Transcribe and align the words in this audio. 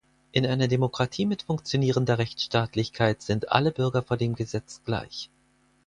In 0.31 0.47
einer 0.47 0.67
Demokratie 0.67 1.27
mit 1.27 1.43
funktionierender 1.43 2.17
Rechtsstaatlichkeit 2.17 3.21
sind 3.21 3.51
alle 3.51 3.69
Bürger 3.71 4.01
vor 4.01 4.17
dem 4.17 4.33
Gesetz 4.33 4.81
gleich. 4.83 5.29